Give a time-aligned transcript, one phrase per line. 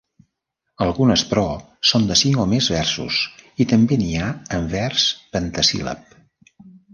[0.85, 1.43] Algunes però
[1.89, 3.19] són de cinc o més versos
[3.65, 6.19] i també n'hi ha amb vers pentasíl·lab.